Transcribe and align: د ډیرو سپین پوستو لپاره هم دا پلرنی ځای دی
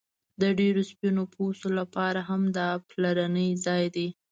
د 0.41 0.43
ډیرو 0.59 0.81
سپین 0.91 1.15
پوستو 1.33 1.67
لپاره 1.79 2.19
هم 2.29 2.41
دا 2.57 2.67
پلرنی 2.89 3.49
ځای 3.65 3.85
دی 3.95 4.07